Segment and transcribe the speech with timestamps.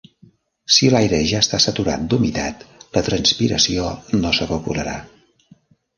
[0.75, 2.65] Si l'aire ja està saturat d'humitat,
[2.97, 3.93] la transpiració
[4.23, 5.01] no s'evaporarà.